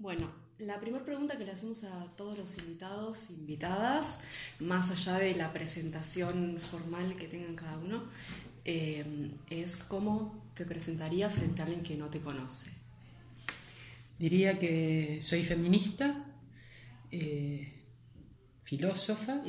[0.00, 4.20] Bueno, la primera pregunta que le hacemos a todos los invitados, invitadas,
[4.58, 8.04] más allá de la presentación formal que tengan cada uno,
[8.64, 9.04] eh,
[9.50, 12.70] es cómo te presentaría frente a alguien que no te conoce.
[14.18, 16.24] Diría que soy feminista,
[17.10, 17.70] eh,
[18.62, 19.42] filósofa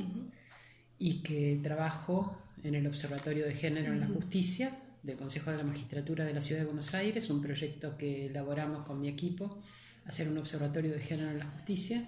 [1.00, 5.64] y que trabajo en el Observatorio de Género en la Justicia del Consejo de la
[5.64, 9.58] Magistratura de la Ciudad de Buenos Aires, un proyecto que elaboramos con mi equipo
[10.06, 12.04] hacer un observatorio de género en la justicia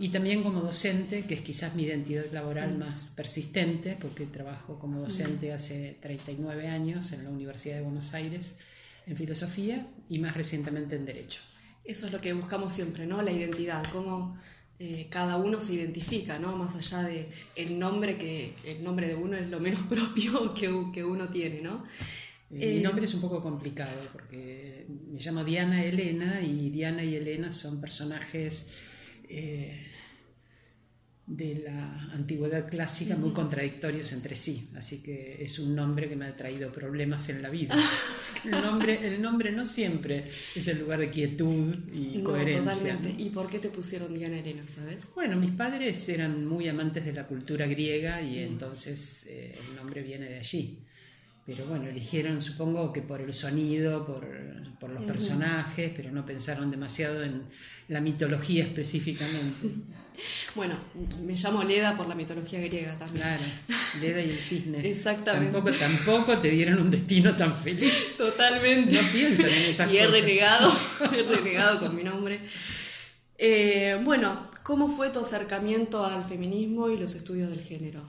[0.00, 2.78] y también como docente, que es quizás mi identidad laboral mm.
[2.78, 5.02] más persistente, porque trabajo como mm.
[5.02, 8.60] docente hace 39 años en la Universidad de Buenos Aires
[9.06, 11.42] en filosofía y más recientemente en derecho.
[11.84, 13.20] Eso es lo que buscamos siempre, ¿no?
[13.20, 14.38] La identidad, cómo
[14.78, 16.56] eh, cada uno se identifica, ¿no?
[16.56, 20.70] Más allá de el nombre que el nombre de uno es lo menos propio que,
[20.94, 21.84] que uno tiene, ¿no?
[22.50, 27.14] Mi eh, nombre es un poco complicado porque me llamo Diana Elena y Diana y
[27.14, 28.72] Elena son personajes
[29.28, 29.86] eh,
[31.28, 36.24] de la antigüedad clásica muy contradictorios entre sí, así que es un nombre que me
[36.24, 37.76] ha traído problemas en la vida.
[38.44, 40.24] el, nombre, el nombre no siempre
[40.56, 42.96] es el lugar de quietud y coherencia.
[42.96, 43.22] Totalmente.
[43.22, 45.08] ¿Y por qué te pusieron Diana Elena, sabes?
[45.14, 50.02] Bueno, mis padres eran muy amantes de la cultura griega y entonces eh, el nombre
[50.02, 50.80] viene de allí
[51.50, 54.24] pero bueno, eligieron supongo que por el sonido, por,
[54.88, 57.42] los personajes, pero no pensaron demasiado en
[57.88, 59.68] la mitología específicamente.
[60.54, 60.74] Bueno,
[61.22, 63.22] me llamo Leda por la mitología griega también.
[63.22, 63.42] Claro,
[64.02, 64.78] Leda y el cisne.
[64.86, 65.50] Exactamente.
[65.50, 68.16] Tampoco, tampoco te dieron un destino tan feliz.
[68.18, 69.00] Totalmente.
[69.00, 70.70] No piensan en esas y he renegado,
[71.10, 72.38] he renegado con mi nombre.
[73.38, 78.02] Eh, bueno, ¿cómo fue tu acercamiento al feminismo y los estudios del género?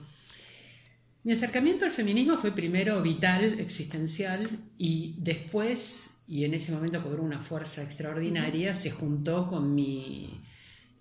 [1.24, 7.22] Mi acercamiento al feminismo fue primero vital, existencial, y después, y en ese momento cobró
[7.22, 10.40] una fuerza extraordinaria, se juntó con mi,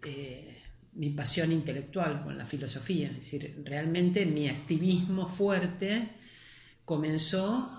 [0.06, 0.62] eh,
[0.94, 3.08] mi pasión intelectual, con la filosofía.
[3.10, 6.10] Es decir, realmente mi activismo fuerte
[6.86, 7.78] comenzó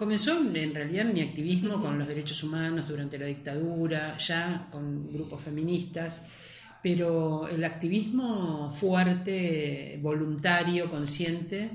[0.00, 5.42] comenzó en realidad mi activismo con los derechos humanos durante la dictadura, ya con grupos
[5.42, 6.26] feministas,
[6.82, 11.70] pero el activismo fuerte, voluntario, consciente,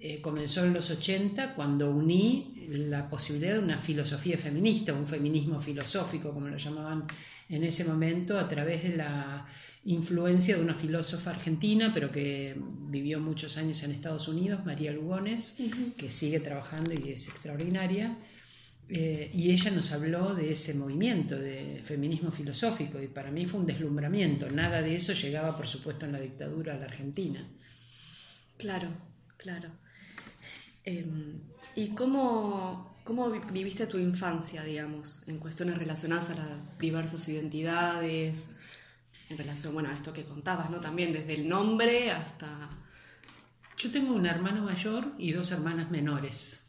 [0.00, 5.60] eh, comenzó en los 80 cuando uní la posibilidad de una filosofía feminista, un feminismo
[5.60, 7.04] filosófico, como lo llamaban
[7.48, 9.46] en ese momento, a través de la
[9.86, 12.54] influencia de una filósofa argentina, pero que
[12.88, 15.56] vivió muchos años en Estados Unidos, María Lugones,
[15.96, 18.16] que sigue trabajando y es extraordinaria
[18.88, 23.60] eh, y ella nos habló de ese movimiento de feminismo filosófico y para mí fue
[23.60, 24.50] un deslumbramiento.
[24.50, 27.42] Nada de eso llegaba, por supuesto, en la dictadura a la Argentina.
[28.58, 28.88] Claro,
[29.36, 29.70] claro.
[30.84, 31.40] Em,
[31.76, 38.56] ¿Y cómo, cómo viviste tu infancia, digamos, en cuestiones relacionadas a las diversas identidades,
[39.30, 40.80] en relación, bueno, a esto que contabas, ¿no?
[40.80, 42.70] También desde el nombre hasta...
[43.76, 46.63] Yo tengo un hermano mayor y dos hermanas menores.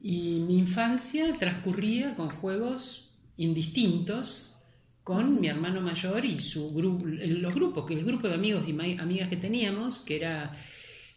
[0.00, 4.58] Y mi infancia transcurría con juegos indistintos
[5.08, 8.72] con mi hermano mayor y su grupo, los grupos, que el grupo de amigos y
[8.72, 10.52] amigas que teníamos, que era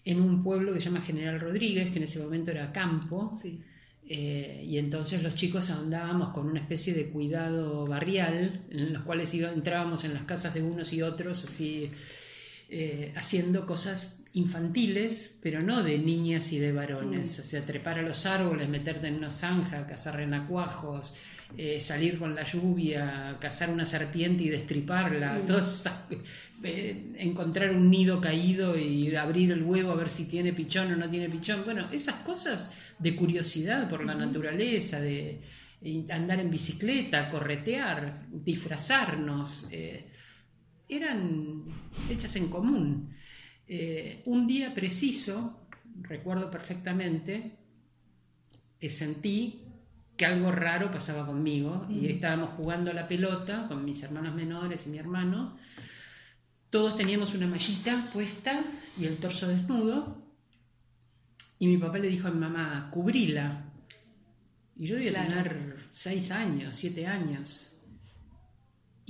[0.06, 3.30] en un pueblo que se llama General Rodríguez, que en ese momento era campo.
[4.08, 9.34] Eh, y entonces los chicos andábamos con una especie de cuidado barrial, en los cuales
[9.34, 11.92] entrábamos en las casas de unos y otros, así
[12.74, 17.38] eh, haciendo cosas infantiles, pero no de niñas y de varones.
[17.38, 17.42] Mm.
[17.42, 21.18] O sea, trepar a los árboles, meterte en una zanja, cazar renacuajos,
[21.58, 26.64] eh, salir con la lluvia, cazar una serpiente y destriparla, mm.
[26.64, 30.96] eh, encontrar un nido caído y abrir el huevo a ver si tiene pichón o
[30.96, 31.66] no tiene pichón.
[31.66, 35.42] Bueno, esas cosas de curiosidad por la naturaleza, de
[36.10, 39.68] andar en bicicleta, corretear, disfrazarnos
[40.92, 41.64] eran
[42.10, 43.16] hechas en común.
[43.68, 45.68] Eh, un día preciso,
[46.02, 47.58] recuerdo perfectamente,
[48.80, 49.62] que sentí
[50.18, 52.06] que algo raro pasaba conmigo y mm.
[52.06, 55.56] estábamos jugando a la pelota con mis hermanos menores y mi hermano.
[56.70, 58.64] Todos teníamos una mallita puesta
[59.00, 60.22] y el torso desnudo.
[61.60, 63.72] Y mi papá le dijo a mi mamá, cubrila.
[64.76, 67.71] Y yo debía tener seis años, siete años.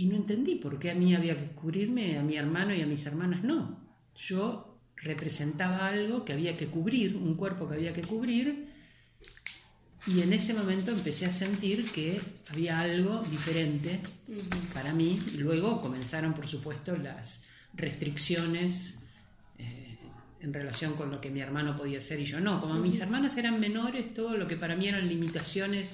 [0.01, 2.87] Y no entendí por qué a mí había que cubrirme, a mi hermano y a
[2.87, 3.79] mis hermanas no.
[4.15, 8.67] Yo representaba algo que había que cubrir, un cuerpo que había que cubrir,
[10.07, 12.19] y en ese momento empecé a sentir que
[12.49, 13.99] había algo diferente
[14.73, 15.19] para mí.
[15.35, 19.03] Y luego comenzaron, por supuesto, las restricciones
[19.59, 19.99] eh,
[20.39, 22.59] en relación con lo que mi hermano podía hacer y yo no.
[22.59, 25.93] Como mis hermanas eran menores, todo lo que para mí eran limitaciones,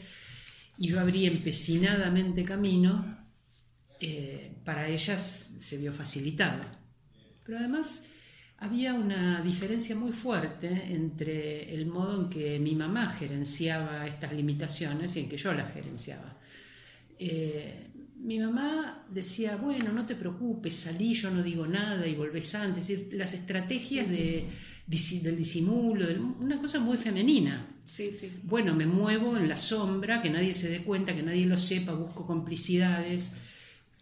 [0.77, 3.16] y yo abrí empecinadamente camino
[3.99, 6.63] eh, para ellas se vio facilitado.
[7.43, 8.05] Pero además
[8.57, 15.15] había una diferencia muy fuerte entre el modo en que mi mamá gerenciaba estas limitaciones
[15.15, 16.37] y en que yo las gerenciaba.
[17.19, 22.55] Eh, mi mamá decía, bueno, no te preocupes, salí, yo no digo nada y volvés
[22.55, 22.83] antes.
[22.83, 24.47] Es decir, las estrategias de,
[24.87, 26.05] del disimulo,
[26.39, 27.67] una cosa muy femenina.
[27.83, 28.31] Sí, sí.
[28.43, 31.93] Bueno, me muevo en la sombra, que nadie se dé cuenta, que nadie lo sepa,
[31.93, 33.35] busco complicidades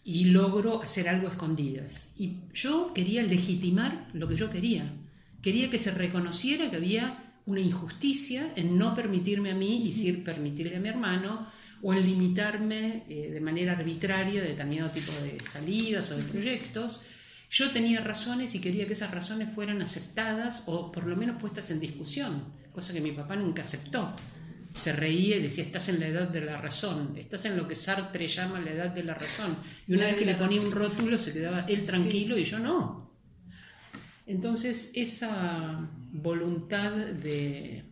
[0.08, 2.14] y logro hacer algo escondidas.
[2.18, 4.94] Y yo quería legitimar lo que yo quería.
[5.42, 10.14] Quería que se reconociera que había una injusticia en no permitirme a mí y sí
[10.14, 11.48] permitirle a mi hermano
[11.82, 17.02] o en limitarme eh, de manera arbitraria determinado tipo de salidas o de proyectos.
[17.50, 21.72] Yo tenía razones y quería que esas razones fueran aceptadas o por lo menos puestas
[21.72, 24.14] en discusión, cosa que mi papá nunca aceptó
[24.76, 27.76] se reía y decía, estás en la edad de la razón, estás en lo que
[27.76, 29.56] Sartre llama la edad de la razón.
[29.88, 33.10] Y una vez que le ponía un rótulo se quedaba él tranquilo y yo no.
[34.28, 35.80] Entonces esa
[36.12, 37.84] voluntad de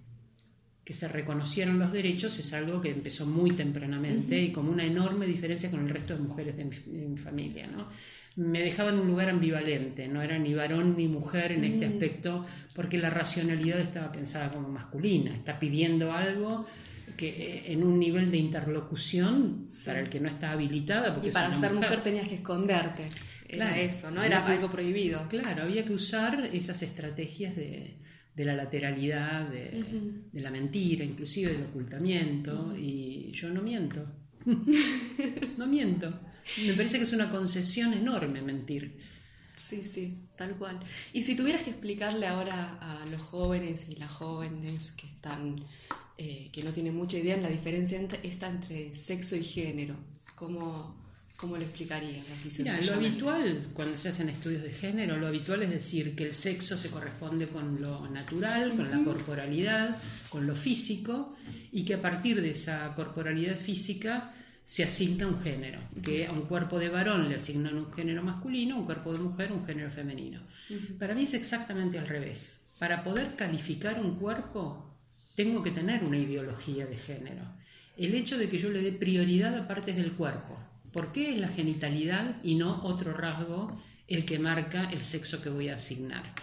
[0.84, 5.26] que se reconocieran los derechos es algo que empezó muy tempranamente y como una enorme
[5.26, 7.68] diferencia con el resto de mujeres de mi, familia.
[7.68, 7.88] ¿no?
[8.36, 12.46] Me dejaba en un lugar ambivalente, no era ni varón ni mujer en este aspecto,
[12.76, 16.66] porque la racionalidad estaba pensada como masculina, está pidiendo algo
[17.16, 21.14] que eh, en un nivel de interlocución para el que no está habilitada.
[21.14, 22.02] Porque y para ser mujer.
[22.02, 23.10] tenías que esconderte.
[23.48, 24.24] Era eso, ¿no?
[24.24, 25.28] Era algo prohibido.
[25.30, 27.94] Claro, había que usar esas estrategias de,
[28.36, 29.84] de la lateralidad, de,
[30.34, 34.06] la mentira, inclusive del ocultamiento, y yo no miento.
[35.58, 36.20] no miento.
[36.66, 38.98] Me parece que es una concesión enorme mentir.
[39.56, 40.80] Sí, sí, tal cual.
[41.14, 45.64] Y si tuvieras que explicarle ahora a los jóvenes y las jóvenes que están,
[46.18, 49.96] eh, que no tienen mucha idea en la diferencia esta entre sexo y género,
[50.36, 51.03] ¿cómo,
[51.36, 55.64] ¿Cómo lo explicarías así Mira, lo habitual cuando se hacen estudios de género, lo habitual
[55.64, 59.98] es decir que el sexo se corresponde con lo natural, con la corporalidad,
[60.30, 61.36] con lo físico,
[61.72, 64.34] y que a partir de esa corporalidad física
[64.64, 68.76] se asigna un género, que a un cuerpo de varón le asignan un género masculino,
[68.76, 70.42] a un cuerpo de mujer un género femenino.
[70.98, 72.70] Para mí es exactamente al revés.
[72.80, 74.96] Para poder calificar un cuerpo,
[75.36, 77.44] tengo que tener una ideología de género.
[77.98, 80.58] El hecho de que yo le dé prioridad a partes del cuerpo,
[80.94, 83.76] ¿Por qué la genitalidad y no otro rasgo
[84.08, 86.36] el que marca el sexo que voy a asignar?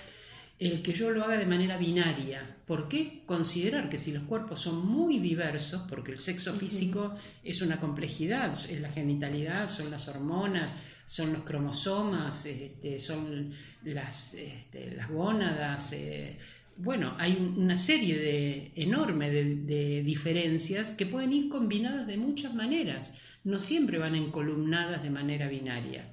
[0.58, 2.56] El que yo lo haga de manera binaria.
[2.66, 7.14] ¿Por qué considerar que si los cuerpos son muy diversos, porque el sexo físico
[7.44, 10.76] es una complejidad, es la genitalidad, son las hormonas,
[11.06, 13.52] son los cromosomas, este, son
[13.84, 16.38] las, este, las gónadas, eh,
[16.76, 23.20] bueno, hay una serie de, enorme de, diferencias que pueden ir combinadas de muchas maneras,
[23.44, 26.10] no siempre van encolumnadas de manera binaria.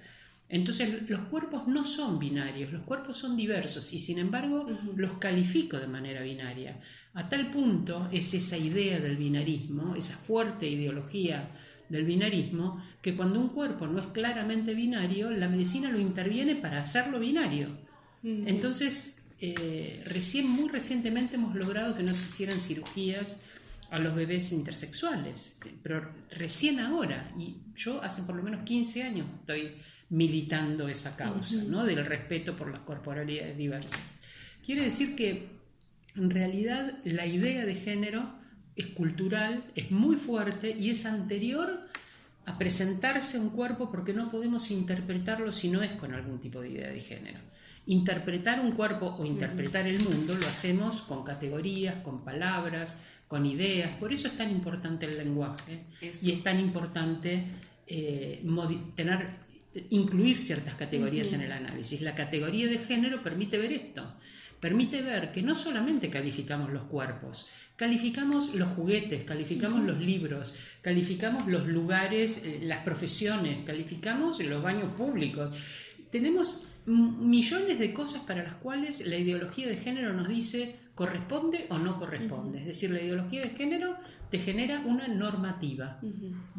[0.50, 4.65] Entonces los cuerpos no son binarios, los cuerpos son diversos y sin embargo
[4.95, 6.80] los califico de manera binaria.
[7.13, 11.50] A tal punto es esa idea del binarismo, esa fuerte ideología
[11.89, 16.81] del binarismo, que cuando un cuerpo no es claramente binario, la medicina lo interviene para
[16.81, 17.69] hacerlo binario.
[18.24, 23.42] Entonces eh, recién, muy recientemente hemos logrado que no se hicieran cirugías
[23.89, 29.28] a los bebés intersexuales, pero recién ahora, y yo hace por lo menos 15 años
[29.39, 29.75] estoy
[30.09, 31.85] militando esa causa, ¿no?
[31.85, 34.16] Del respeto por las corporalidades diversas.
[34.66, 35.50] Quiere decir que
[36.16, 38.33] en realidad la idea de género
[38.76, 41.81] es cultural, es muy fuerte y es anterior
[42.45, 46.69] a presentarse un cuerpo porque no podemos interpretarlo si no es con algún tipo de
[46.69, 47.40] idea de género.
[47.87, 53.91] Interpretar un cuerpo o interpretar el mundo lo hacemos con categorías, con palabras, con ideas.
[53.97, 57.45] Por eso es tan importante el lenguaje y es tan importante
[57.87, 58.44] eh,
[58.94, 59.29] tener,
[59.89, 62.01] incluir ciertas categorías en el análisis.
[62.01, 64.15] La categoría de género permite ver esto.
[64.59, 71.47] Permite ver que no solamente calificamos los cuerpos, calificamos los juguetes, calificamos los libros, calificamos
[71.47, 75.56] los lugares, eh, las profesiones, calificamos los baños públicos.
[76.09, 81.77] Tenemos millones de cosas para las cuales la ideología de género nos dice corresponde o
[81.77, 82.59] no corresponde.
[82.59, 83.95] Es decir, la ideología de género
[84.31, 85.99] te genera una normativa.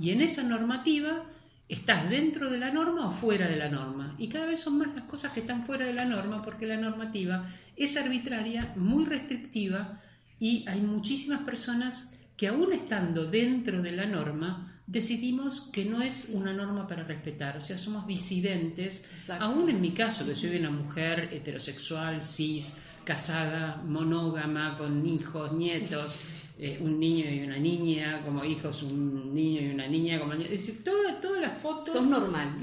[0.00, 1.24] Y en esa normativa
[1.68, 4.14] estás dentro de la norma o fuera de la norma.
[4.18, 6.76] Y cada vez son más las cosas que están fuera de la norma porque la
[6.76, 7.44] normativa
[7.76, 10.00] es arbitraria, muy restrictiva
[10.38, 16.30] y hay muchísimas personas que aún estando dentro de la norma decidimos que no es
[16.32, 19.04] una norma para respetar, o sea, somos disidentes,
[19.38, 26.20] aún en mi caso, que soy una mujer heterosexual, cis, casada, monógama, con hijos, nietos,
[26.58, 30.50] eh, un niño y una niña como hijos, un niño y una niña como Es
[30.50, 31.92] decir, todas todas las fotos...
[31.92, 32.56] Son normal.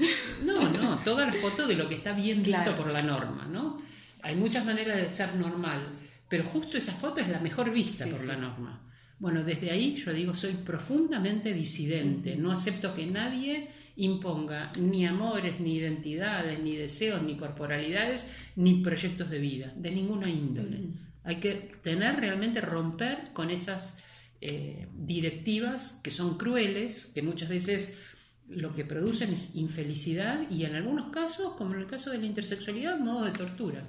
[0.44, 3.78] No, no, todas las fotos de lo que está bien visto por la norma, ¿no?
[4.22, 5.78] Hay muchas maneras de ser normal,
[6.28, 8.85] pero justo esa foto es la mejor vista por la norma.
[9.18, 15.58] Bueno, desde ahí yo digo, soy profundamente disidente, no acepto que nadie imponga ni amores,
[15.58, 20.80] ni identidades, ni deseos, ni corporalidades, ni proyectos de vida, de ninguna índole.
[21.24, 24.04] Hay que tener realmente romper con esas
[24.40, 27.98] eh, directivas que son crueles, que muchas veces
[28.48, 32.26] lo que producen es infelicidad y en algunos casos, como en el caso de la
[32.26, 33.82] intersexualidad, modo de tortura.